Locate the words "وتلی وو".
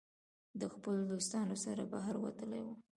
2.19-2.73